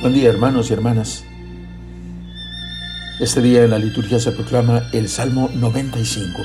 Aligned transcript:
Buen 0.00 0.14
día 0.14 0.30
hermanos 0.30 0.70
y 0.70 0.72
hermanas. 0.72 1.24
Este 3.20 3.42
día 3.42 3.64
en 3.64 3.70
la 3.70 3.78
liturgia 3.78 4.18
se 4.18 4.32
proclama 4.32 4.88
el 4.94 5.10
Salmo 5.10 5.50
95. 5.52 6.42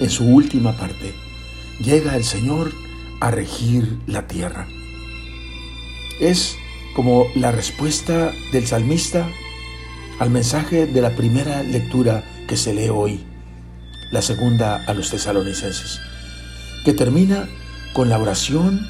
En 0.00 0.10
su 0.10 0.24
última 0.24 0.76
parte, 0.76 1.14
llega 1.78 2.16
el 2.16 2.24
Señor 2.24 2.72
a 3.20 3.30
regir 3.30 4.00
la 4.08 4.26
tierra. 4.26 4.66
Es 6.18 6.56
como 6.96 7.28
la 7.36 7.52
respuesta 7.52 8.32
del 8.50 8.66
salmista 8.66 9.28
al 10.18 10.30
mensaje 10.30 10.86
de 10.86 11.00
la 11.02 11.14
primera 11.14 11.62
lectura 11.62 12.24
que 12.48 12.56
se 12.56 12.74
lee 12.74 12.88
hoy, 12.88 13.20
la 14.10 14.22
segunda 14.22 14.84
a 14.86 14.94
los 14.94 15.08
tesalonicenses, 15.08 16.00
que 16.84 16.94
termina 16.94 17.48
con 17.92 18.08
la 18.08 18.18
oración 18.18 18.88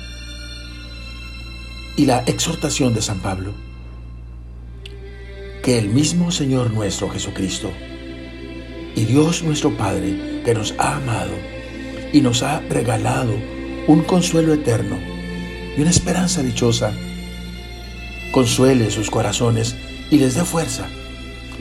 y 2.01 2.07
la 2.07 2.21
exhortación 2.21 2.95
de 2.95 3.03
San 3.03 3.19
Pablo. 3.19 3.53
Que 5.63 5.77
el 5.77 5.91
mismo 5.91 6.31
Señor 6.31 6.71
nuestro 6.71 7.11
Jesucristo 7.11 7.71
y 8.97 9.05
Dios 9.05 9.43
nuestro 9.43 9.77
Padre, 9.77 10.41
que 10.43 10.55
nos 10.55 10.75
ha 10.79 10.97
amado 10.97 11.33
y 12.11 12.23
nos 12.23 12.43
ha 12.43 12.61
regalado 12.61 13.35
un 13.87 14.03
consuelo 14.05 14.55
eterno 14.55 14.97
y 15.77 15.83
una 15.83 15.91
esperanza 15.91 16.43
dichosa, 16.43 16.95
consuele 18.33 18.91
sus 18.91 19.11
corazones 19.11 19.77
y 20.11 20.17
les 20.17 20.35
dé 20.35 20.47
fuerza 20.47 20.89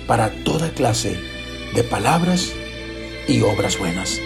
para 0.07 0.29
toda 0.45 0.69
clase 0.69 1.19
de 1.75 1.83
palabras 1.83 2.53
y 3.27 3.41
obras 3.41 3.77
buenas. 3.77 4.21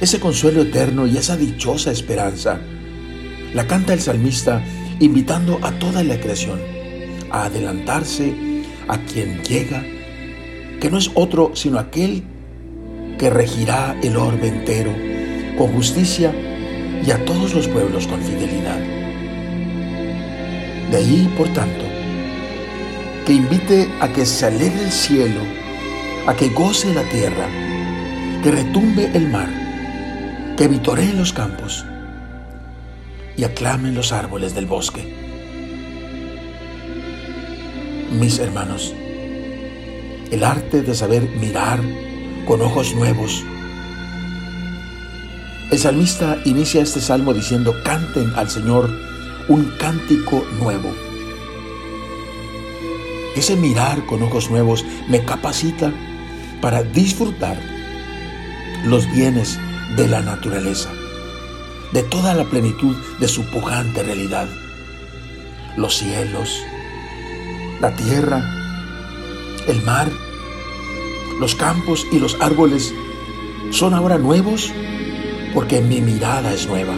Ese 0.00 0.18
consuelo 0.18 0.62
eterno 0.62 1.06
y 1.06 1.16
esa 1.16 1.36
dichosa 1.36 1.92
esperanza 1.92 2.60
la 3.54 3.66
canta 3.66 3.92
el 3.92 4.00
salmista 4.00 4.62
invitando 5.00 5.58
a 5.62 5.72
toda 5.72 6.04
la 6.04 6.20
creación 6.20 6.60
a 7.30 7.44
adelantarse 7.44 8.34
a 8.88 8.98
quien 8.98 9.42
llega, 9.42 9.82
que 10.80 10.90
no 10.90 10.98
es 10.98 11.10
otro 11.14 11.52
sino 11.54 11.78
aquel 11.78 12.22
que 13.18 13.30
regirá 13.30 13.96
el 14.02 14.16
orbe 14.16 14.48
entero 14.48 14.92
con 15.58 15.72
justicia 15.72 16.32
y 17.06 17.10
a 17.10 17.24
todos 17.24 17.54
los 17.54 17.68
pueblos 17.68 18.06
con 18.06 18.20
fidelidad. 18.20 18.78
De 20.90 20.96
ahí, 20.96 21.32
por 21.36 21.48
tanto, 21.52 21.84
que 23.26 23.34
invite 23.34 23.88
a 24.00 24.08
que 24.08 24.26
se 24.26 24.46
alegre 24.46 24.84
el 24.84 24.90
cielo, 24.90 25.40
a 26.26 26.34
que 26.34 26.48
goce 26.48 26.92
la 26.92 27.04
tierra, 27.04 27.46
que 28.42 28.50
retumbe 28.50 29.10
el 29.14 29.28
mar, 29.28 29.48
que 30.56 30.66
vitoree 30.66 31.12
los 31.12 31.32
campos, 31.32 31.84
y 33.40 33.44
aclamen 33.44 33.94
los 33.94 34.12
árboles 34.12 34.54
del 34.54 34.66
bosque. 34.66 35.02
Mis 38.20 38.38
hermanos, 38.38 38.94
el 40.30 40.44
arte 40.44 40.82
de 40.82 40.94
saber 40.94 41.22
mirar 41.40 41.80
con 42.46 42.60
ojos 42.60 42.94
nuevos. 42.94 43.42
El 45.70 45.78
salmista 45.78 46.36
inicia 46.44 46.82
este 46.82 47.00
salmo 47.00 47.32
diciendo, 47.32 47.74
canten 47.82 48.30
al 48.34 48.50
Señor 48.50 48.90
un 49.48 49.72
cántico 49.78 50.44
nuevo. 50.60 50.94
Ese 53.36 53.56
mirar 53.56 54.04
con 54.04 54.22
ojos 54.22 54.50
nuevos 54.50 54.84
me 55.08 55.24
capacita 55.24 55.90
para 56.60 56.82
disfrutar 56.82 57.58
los 58.84 59.10
bienes 59.10 59.58
de 59.96 60.08
la 60.08 60.20
naturaleza 60.20 60.90
de 61.92 62.02
toda 62.02 62.34
la 62.34 62.44
plenitud 62.44 62.96
de 63.18 63.28
su 63.28 63.44
pujante 63.46 64.02
realidad. 64.02 64.48
Los 65.76 65.96
cielos, 65.96 66.62
la 67.80 67.94
tierra, 67.94 68.44
el 69.66 69.82
mar, 69.82 70.08
los 71.38 71.54
campos 71.54 72.06
y 72.12 72.18
los 72.18 72.36
árboles 72.40 72.92
son 73.70 73.94
ahora 73.94 74.18
nuevos 74.18 74.72
porque 75.54 75.80
mi 75.80 76.00
mirada 76.00 76.52
es 76.52 76.66
nueva. 76.66 76.94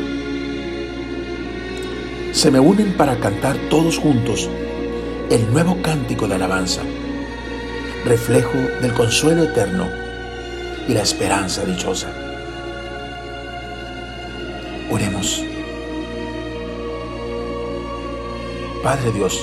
Se 2.32 2.50
me 2.50 2.58
unen 2.58 2.96
para 2.96 3.18
cantar 3.18 3.56
todos 3.68 3.98
juntos 3.98 4.48
el 5.30 5.50
nuevo 5.52 5.80
cántico 5.82 6.28
de 6.28 6.34
alabanza, 6.34 6.82
reflejo 8.04 8.58
del 8.80 8.92
consuelo 8.92 9.44
eterno 9.44 9.88
y 10.88 10.92
la 10.92 11.02
esperanza 11.02 11.64
dichosa. 11.64 12.31
Oremos. 14.92 15.42
Padre 18.82 19.10
Dios, 19.10 19.42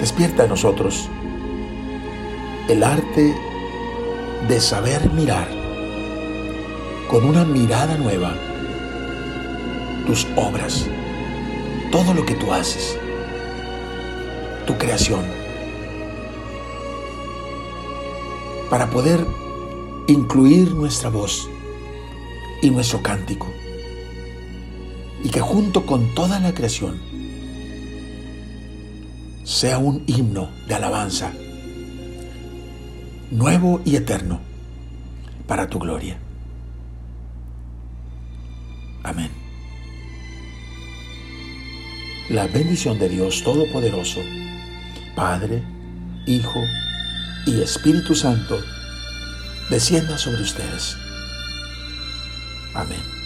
despierta 0.00 0.42
en 0.42 0.48
nosotros 0.48 1.08
el 2.68 2.82
arte 2.82 3.36
de 4.48 4.60
saber 4.60 5.12
mirar 5.12 5.46
con 7.08 7.24
una 7.24 7.44
mirada 7.44 7.96
nueva 7.96 8.34
tus 10.08 10.26
obras, 10.34 10.88
todo 11.92 12.14
lo 12.14 12.26
que 12.26 12.34
tú 12.34 12.52
haces, 12.52 12.98
tu 14.66 14.76
creación, 14.76 15.22
para 18.68 18.90
poder 18.90 19.24
incluir 20.08 20.74
nuestra 20.74 21.10
voz 21.10 21.48
y 22.60 22.70
nuestro 22.70 23.00
cántico 23.00 23.46
y 25.24 25.30
que 25.30 25.40
junto 25.40 25.86
con 25.86 26.14
toda 26.14 26.38
la 26.38 26.54
creación 26.54 27.00
sea 29.42 29.78
un 29.78 30.04
himno 30.06 30.50
de 30.68 30.74
alabanza 30.74 31.32
nuevo 33.30 33.80
y 33.84 33.96
eterno 33.96 34.40
para 35.46 35.66
tu 35.68 35.78
gloria. 35.78 36.18
Amén. 39.02 39.30
La 42.28 42.46
bendición 42.46 42.98
de 42.98 43.08
Dios 43.08 43.42
Todopoderoso, 43.42 44.20
Padre, 45.16 45.62
Hijo 46.26 46.60
y 47.46 47.60
Espíritu 47.60 48.14
Santo, 48.14 48.58
descienda 49.68 50.16
sobre 50.16 50.42
ustedes. 50.42 50.96
Amén. 52.72 53.23